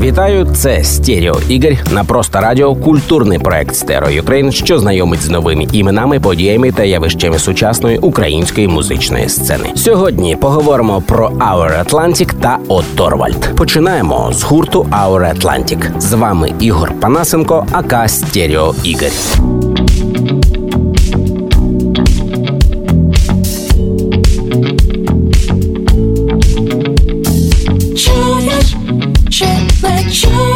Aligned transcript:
Вітаю, 0.00 0.46
це 0.54 0.84
Стерео 0.84 1.36
Ігор 1.48 1.72
на 1.92 2.04
просто 2.04 2.40
радіо. 2.40 2.74
Культурний 2.74 3.38
проект 3.38 3.74
Stereo 3.74 4.10
Ukraine, 4.10 4.52
що 4.52 4.78
знайомить 4.78 5.22
з 5.22 5.28
новими 5.28 5.66
іменами, 5.72 6.20
подіями 6.20 6.72
та 6.72 6.84
явищами 6.84 7.38
сучасної 7.38 7.98
української 7.98 8.68
музичної 8.68 9.28
сцени. 9.28 9.70
Сьогодні 9.74 10.36
поговоримо 10.36 11.00
про 11.00 11.28
Our 11.28 11.84
Atlantic 11.84 12.34
та 12.40 12.58
O.Torvald. 12.68 13.56
Починаємо 13.56 14.30
з 14.32 14.42
гурту 14.42 14.82
Our 14.82 15.38
Atlantic. 15.38 16.00
З 16.00 16.12
вами 16.12 16.52
Ігор 16.60 16.92
Панасенко, 17.00 17.66
aka 17.72 18.10
Стерео 18.10 18.74
Ігор. 18.84 19.10
Не 30.14 30.53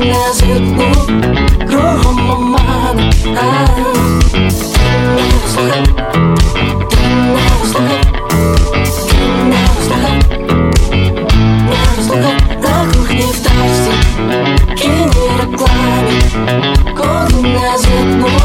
Куди 0.00 0.04
не 0.06 0.32
зіркнув 0.32 1.06
Кругом 1.68 2.30
омана 2.30 3.12
А, 3.26 3.68
Не 5.14 5.30
слухав 5.52 5.86
Ти 6.90 6.96
не 7.08 7.38
слухав 7.64 8.04
Ти 9.08 9.16
не 9.44 9.66
слухав 9.84 10.16
Не 11.66 12.02
слухав 12.04 12.32
на 12.62 12.92
кухні 12.92 13.22
в 13.22 13.38
тачці 13.40 13.92
Єдні 14.88 15.30
реклами 15.40 16.16
Куди 16.96 17.48
не 17.48 17.78
зіркнув 17.78 18.42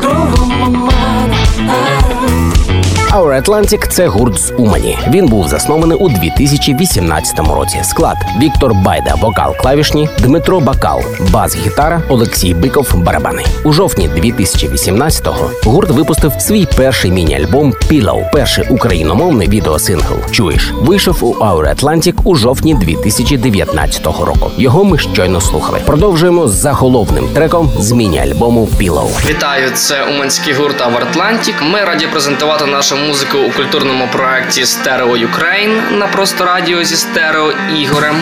Кругом 0.00 0.52
омана 0.62 1.36
А, 1.68 3.18
Our 3.29 3.41
Atlantic– 3.43 3.87
це 3.89 4.07
гурт 4.07 4.39
з 4.39 4.53
Умані. 4.57 4.97
Він 5.09 5.27
був 5.27 5.47
заснований 5.47 5.97
у 5.97 6.09
2018 6.09 7.39
році. 7.39 7.79
Склад 7.83 8.17
Віктор 8.41 8.73
Байда, 8.73 9.15
вокал 9.15 9.55
клавішні, 9.57 10.09
Дмитро 10.19 10.59
Бакал, 10.59 11.01
бас-гітара, 11.31 12.01
Олексій 12.09 12.53
Биков, 12.53 12.95
барабани. 12.95 13.43
У 13.63 13.73
жовтні 13.73 14.09
2018-го 14.09 15.51
гурт 15.63 15.89
випустив 15.89 16.33
свій 16.39 16.67
перший 16.77 17.11
міні-альбом 17.11 17.73
Pillow, 17.91 18.31
перший 18.31 18.67
україномовний 18.69 19.49
відеосингл. 19.49 20.15
Чуєш, 20.31 20.73
вийшов 20.81 21.23
у 21.23 21.33
Our 21.33 21.75
Atlantic 21.75 22.13
у 22.23 22.35
жовтні 22.35 22.75
2019 22.75 24.05
року. 24.05 24.51
Його 24.57 24.83
ми 24.83 24.97
щойно 24.97 25.41
слухали. 25.41 25.79
Продовжуємо 25.85 26.47
з 26.47 26.51
заголовним 26.51 27.27
треком 27.33 27.71
з 27.79 27.91
міні-альбому 27.91 28.69
Pillow. 28.81 29.29
Вітаю, 29.29 29.71
це 29.73 30.03
уманський 30.03 30.53
гурт 30.53 30.81
Our 30.81 31.13
Atlantic. 31.13 31.63
Ми 31.63 31.83
раді 31.83 32.07
презентувати 32.07 32.65
нашу 32.65 32.95
музику 32.95 33.18
у 33.19 33.51
культурному 33.51 34.07
проєкті 34.11 34.65
Stereo 34.65 35.17
Ukraine 35.17 35.81
на 35.91 36.07
просто 36.07 36.45
радіо 36.45 36.83
зі 36.83 36.95
стерео 36.95 37.53
Ігорем. 37.81 38.15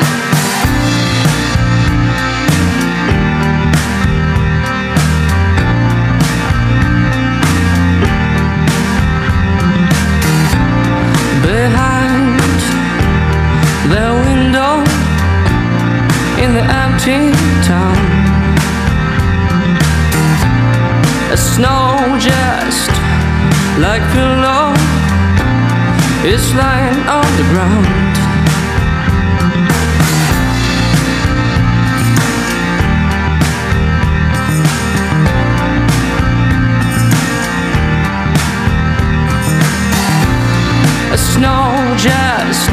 behind 11.43 12.39
the 13.91 14.17
is 26.27 26.53
lying 26.55 26.99
on 27.07 27.25
the 27.37 27.43
ground. 27.53 27.87
A 41.13 41.17
snow 41.17 41.95
just 41.97 42.71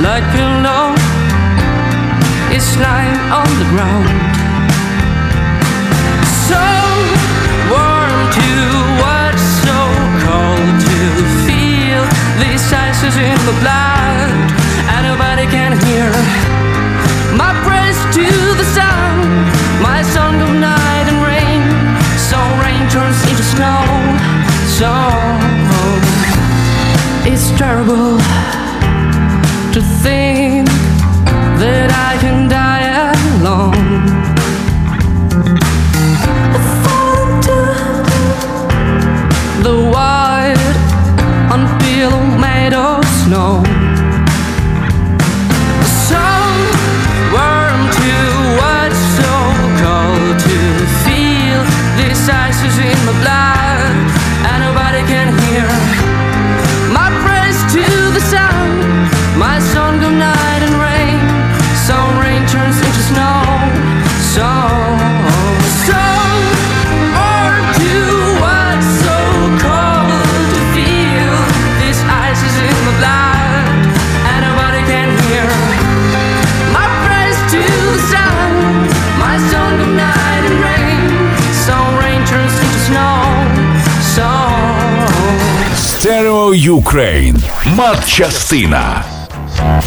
like 0.00 0.22
pillow 0.30 0.94
is 2.54 2.76
lying 2.78 3.18
on 3.32 3.48
the 3.58 3.66
ground. 3.74 4.39
Ices 13.10 13.22
in 13.22 13.46
the 13.46 13.56
blood, 13.60 14.30
and 14.92 15.06
nobody 15.06 15.46
can 15.46 15.72
hear 15.86 16.10
my 17.36 17.52
praise 17.64 17.98
to 18.14 18.26
the 18.56 18.64
sun, 18.64 19.28
my 19.82 20.02
song 20.02 20.40
of 20.40 20.50
night 20.60 21.06
and 21.08 21.20
rain. 21.26 21.62
So 22.18 22.38
rain 22.62 22.88
turns 22.90 23.20
into 23.28 23.42
snow. 23.42 23.82
So 24.78 24.90
it's 27.26 27.50
terrible 27.58 28.18
to 29.72 29.80
think 30.02 30.68
that 31.58 31.90
I 32.10 32.18
can 32.20 32.48
die 32.48 33.12
alone. 33.40 34.29
Ukraine. 86.52 87.36
Матчастина. 87.76 89.19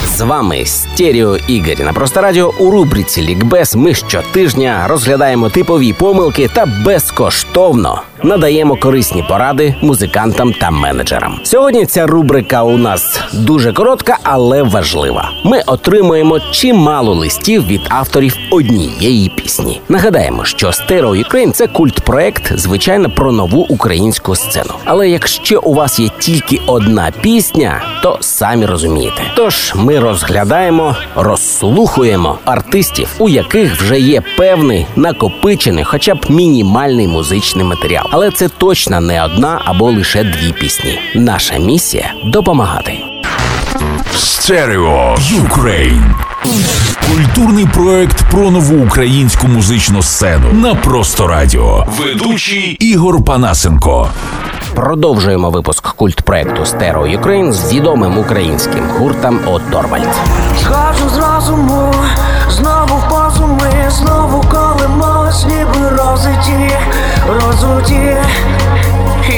З 0.05 0.21
вами 0.21 0.65
Стерео 0.65 1.37
Ігор. 1.47 1.79
На 1.79 1.93
просто 1.93 2.21
радіо 2.21 2.53
у 2.59 2.71
рубриці 2.71 3.21
Лікбез. 3.21 3.75
Ми 3.75 3.93
щотижня 3.93 4.85
розглядаємо 4.87 5.49
типові 5.49 5.93
помилки 5.93 6.49
та 6.53 6.65
безкоштовно 6.85 8.01
надаємо 8.23 8.75
корисні 8.75 9.23
поради 9.29 9.75
музикантам 9.81 10.53
та 10.53 10.71
менеджерам. 10.71 11.39
Сьогодні 11.43 11.85
ця 11.85 12.07
рубрика 12.07 12.63
у 12.63 12.77
нас 12.77 13.19
дуже 13.33 13.73
коротка, 13.73 14.17
але 14.23 14.63
важлива. 14.63 15.29
Ми 15.43 15.61
отримуємо 15.67 16.39
чимало 16.39 17.13
листів 17.13 17.67
від 17.67 17.81
авторів 17.89 18.37
однієї 18.51 19.29
пісні. 19.29 19.81
Нагадаємо, 19.89 20.45
що 20.45 20.71
Stereo 20.71 21.15
Ukraine 21.15 21.53
це 21.53 21.67
культпроект, 21.67 22.51
звичайно, 22.59 23.09
про 23.09 23.31
нову 23.31 23.61
українську 23.69 24.35
сцену. 24.35 24.73
Але 24.85 25.09
якщо 25.09 25.59
у 25.63 25.73
вас 25.73 25.99
є 25.99 26.09
тільки 26.19 26.59
одна 26.67 27.11
пісня, 27.21 27.81
то 28.03 28.17
самі 28.21 28.65
розумієте. 28.65 29.21
Тож 29.35 29.62
ми 29.75 29.99
розглядаємо, 29.99 30.95
розслухуємо 31.15 32.39
артистів, 32.45 33.07
у 33.19 33.29
яких 33.29 33.81
вже 33.81 33.99
є 33.99 34.21
певний 34.37 34.87
накопичений, 34.95 35.83
хоча 35.83 36.15
б 36.15 36.25
мінімальний 36.29 37.07
музичний 37.07 37.65
матеріал. 37.65 38.05
Але 38.11 38.31
це 38.31 38.49
точно 38.49 39.01
не 39.01 39.25
одна 39.25 39.61
або 39.65 39.91
лише 39.91 40.23
дві 40.23 40.53
пісні. 40.59 40.99
Наша 41.15 41.57
місія 41.57 42.13
допомагати. 42.25 42.99
Stereo 44.15 45.15
Ukraine. 45.19 46.15
Культурний 47.07 47.65
проект 47.73 48.23
про 48.31 48.51
нову 48.51 48.85
українську 48.85 49.47
музичну 49.47 50.03
сцену 50.03 50.53
на 50.53 50.75
просто 50.75 51.27
радіо. 51.27 51.87
Ведучий 51.99 52.77
Ігор 52.79 53.25
Панасенко. 53.25 54.09
Продовжуємо 54.75 55.49
випуск 55.49 55.87
культ 55.87 56.21
проекту 56.21 56.65
Stereo 56.65 57.07
Ukraine 57.07 57.53
з 57.53 57.73
відомим 57.73 58.17
українським 58.17 58.89
гуртом 58.99 59.39
O.Torvald. 59.47 60.07
Схожу 60.61 61.09
з 61.09 61.17
розуму, 61.17 61.93
знову 62.49 62.95
в 62.95 63.09
позу 63.09 63.49
знову 63.89 64.43
колимось, 64.51 65.45
ніби 65.45 65.89
розиті, 65.89 66.71
розуті 67.27 68.17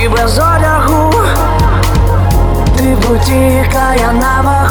і 0.03 0.09
без 0.09 0.37
одягу, 0.37 1.13
ти 2.77 2.97
бутіка, 3.07 3.95
я 3.99 4.13
на 4.13 4.64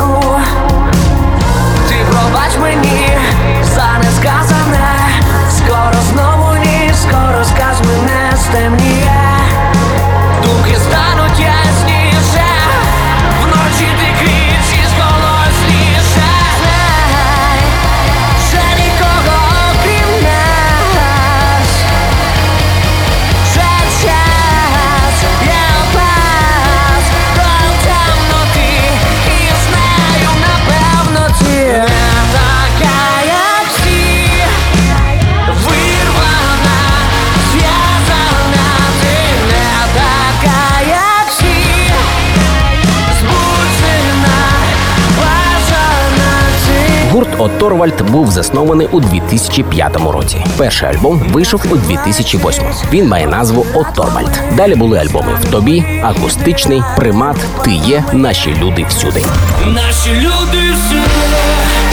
Оторвальд 47.85 48.11
був 48.11 48.31
заснований 48.31 48.89
у 48.93 49.01
2005 49.01 49.97
році. 50.13 50.45
Перший 50.57 50.89
альбом 50.89 51.19
вийшов 51.19 51.63
у 51.71 51.77
2008. 51.77 52.65
Він 52.93 53.09
має 53.09 53.27
назву 53.27 53.67
Оторвальд. 53.75 54.41
Далі 54.57 54.75
були 54.75 54.99
альбоми 54.99 55.39
в 55.43 55.51
тобі, 55.51 55.85
акустичний, 56.03 56.83
примат, 56.97 57.37
ти 57.65 57.71
є, 57.71 58.05
наші 58.13 58.57
люди 58.63 58.85
всюди. 58.89 59.23
Наші 59.67 60.11
люди 60.11 60.73
всюди. 60.73 61.84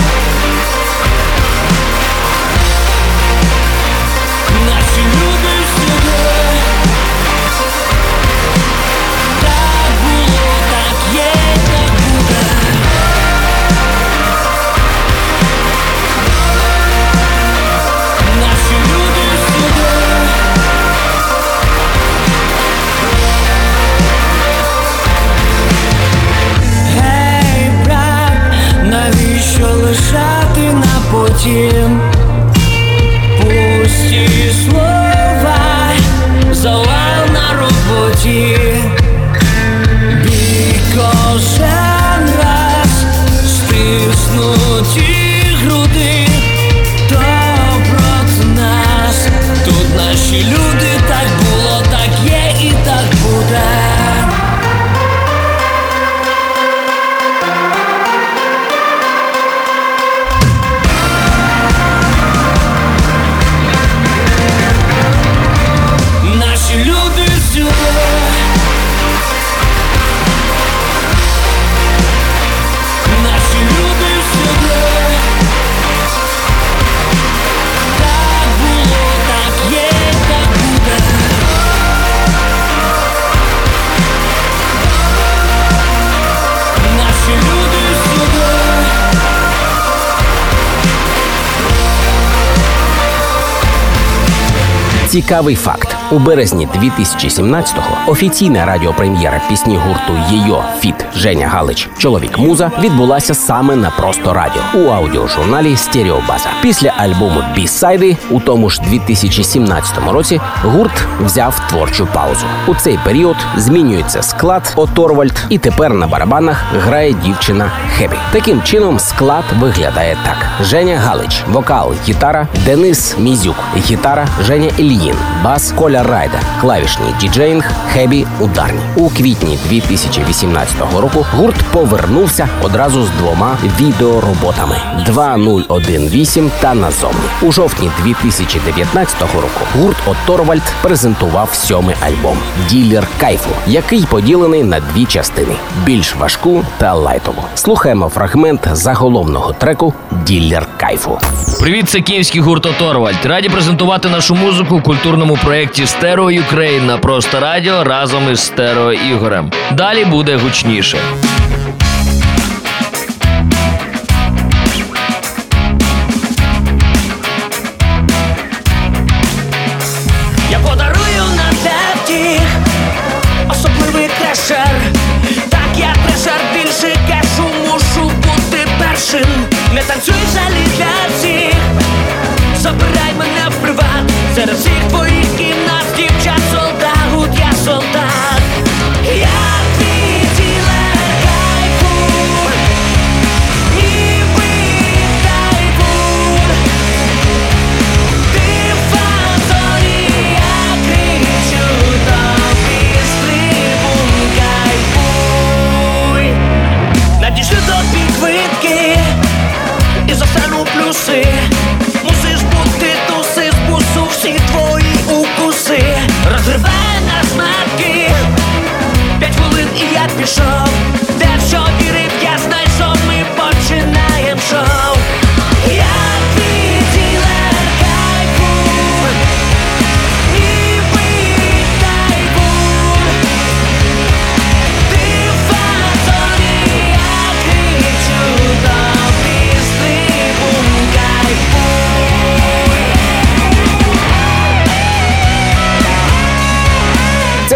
Цікавий 95.12 95.56
факт: 95.56 96.01
у 96.12 96.20
березні 96.20 96.68
2017-го 96.82 98.12
офіційна 98.12 98.66
радіопрем'єра 98.66 99.42
пісні 99.50 99.78
гурту 99.78 100.20
Єйо 100.32 100.64
Фіт 100.80 101.06
Женя 101.16 101.48
Галич 101.48 101.90
Чоловік 101.98 102.40
Муза 102.40 102.72
відбулася 102.82 103.34
саме 103.34 103.76
на 103.76 103.90
просто 103.90 104.34
радіо 104.34 104.62
у 104.76 104.88
аудіожурналі 104.90 105.76
Стереобаза. 105.76 106.50
Після 106.62 106.90
альбому 106.90 107.44
Бісайди 107.56 108.18
у 108.30 108.40
тому 108.40 108.70
ж 108.70 108.82
2017 108.82 110.12
році 110.12 110.42
гурт 110.64 111.08
взяв 111.26 111.68
творчу 111.70 112.08
паузу. 112.14 112.46
У 112.68 112.76
цей 112.76 113.00
період 113.06 113.38
змінюється 113.58 114.22
склад 114.22 114.74
Оторвальд, 114.76 115.46
і 115.50 115.58
тепер 115.58 115.94
на 115.94 116.08
барабанах 116.08 116.64
грає 116.74 117.14
дівчина 117.14 117.72
Хебі. 117.98 118.16
Таким 118.32 118.64
чином 118.64 119.00
склад 119.00 119.44
виглядає 119.60 120.18
так: 120.26 120.66
Женя 120.68 120.98
Галич, 120.98 121.44
вокал, 121.52 121.94
гітара, 122.08 122.48
Денис 122.66 123.16
Мізюк, 123.18 123.56
гітара, 123.78 124.28
Женя 124.42 124.70
Ільїн, 124.78 125.16
бас 125.44 125.72
Коля 125.72 126.01
Райда, 126.04 126.40
клавішні 126.62 127.06
діджеїнг, 127.20 127.72
Хебі 127.94 128.26
ударні. 128.40 128.80
У 128.96 129.10
квітні 129.10 129.60
2018 129.70 130.76
року 131.00 131.26
гурт 131.32 131.56
повернувся 131.72 132.50
одразу 132.64 133.04
з 133.04 133.10
двома 133.10 133.58
відеороботами: 133.80 134.76
2018 135.06 136.52
та 136.60 136.74
назовні. 136.74 137.20
У 137.42 137.52
жовтні 137.52 137.92
2019 138.04 139.22
року 139.22 139.62
гурт 139.76 139.98
Оторвальд 140.08 140.62
презентував 140.82 141.54
сьомий 141.54 141.96
альбом 142.02 142.38
Ділер 142.70 143.08
кайфу, 143.20 143.50
який 143.68 144.06
поділений 144.06 144.64
на 144.64 144.80
дві 144.80 145.06
частини: 145.06 145.56
більш 145.84 146.16
важку 146.16 146.66
та 146.78 146.94
лайтову. 146.94 147.44
Слухаємо 147.56 148.10
фрагмент 148.10 148.68
заголовного 148.72 149.54
треку 149.54 149.94
Ділер 150.26 150.68
кайфу. 150.78 151.20
Привіт, 151.60 151.90
це 151.90 152.02
київський 152.02 152.42
гурт 152.42 152.66
O.Torvald. 152.66 153.26
Раді 153.26 153.50
презентувати 153.50 154.10
нашу 154.10 154.36
музику 154.36 154.76
у 154.76 154.82
культурному 154.82 155.38
проєкті 155.44 155.81
проєкті 155.82 155.98
Stereo 155.98 156.32
Ukraine 156.32 156.86
на 156.86 156.98
просто 156.98 157.40
радіо 157.40 157.84
разом 157.84 158.32
із 158.32 158.40
Стерео 158.40 158.94
Ігорем. 158.94 159.52
Далі 159.72 160.06
буде 160.06 160.36
гучніше. 160.36 160.98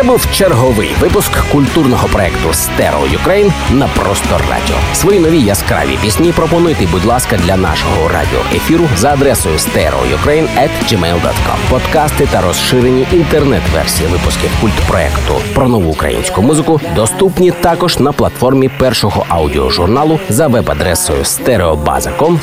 Був 0.06 0.32
черговий 0.32 0.96
випуск 1.02 1.32
культурного 1.52 2.08
проекту 2.08 2.54
Stereo 2.54 3.08
Ukraine 3.12 3.54
на 3.72 3.88
Просто 3.88 4.42
Радіо. 4.42 4.76
Свої 4.94 5.20
нові 5.20 5.40
яскраві 5.40 5.98
пісні 6.02 6.32
пропонуйте, 6.32 6.88
будь 6.92 7.06
ласка, 7.06 7.38
для 7.38 7.58
нашого 7.58 8.08
радіоефіру 8.08 8.84
за 8.98 9.14
адресою 9.14 9.56
stereoukraine.gmail.com. 9.56 11.70
Подкасти 11.70 12.28
та 12.32 12.42
розширені 12.42 13.08
інтернет-версії 13.12 14.10
випусків 14.10 14.50
культпроекту 14.62 15.34
про 15.54 15.68
нову 15.68 15.92
українську 15.92 16.42
музику 16.42 16.82
доступні 16.96 17.52
також 17.52 18.00
на 18.00 18.12
платформі 18.12 18.70
першого 18.70 19.26
аудіожурналу 19.30 20.20
за 20.30 20.48
веб-адресою 20.48 21.24
stereobaza.com. 21.24 22.38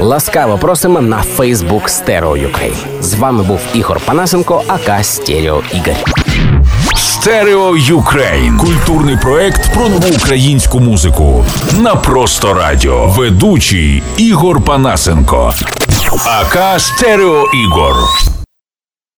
Ласкаво 0.00 0.58
просимо 0.58 1.00
на 1.00 1.22
Фейсбук 1.22 1.88
Stereo 1.88 2.36
Ukraine. 2.36 2.74
З 3.00 3.14
вами 3.14 3.42
був 3.42 3.60
Ігор 3.74 4.00
Панасенко, 4.06 4.62
aka 4.66 5.04
Стерео 5.04 5.62
Ігор. 5.72 5.96
Stereo 6.96 7.76
Ukraine. 7.76 8.58
Культурний 8.58 9.16
проект 9.16 9.74
про 9.74 9.88
нову 9.88 10.08
українську 10.16 10.80
музику. 10.80 11.44
На 11.78 11.94
просто 11.94 12.54
радіо. 12.54 13.06
Ведучий 13.06 14.02
Ігор 14.16 14.60
Панасенко. 14.60 15.54
aka 16.26 16.80
Стерео 16.80 17.44
Ігор. 17.54 17.94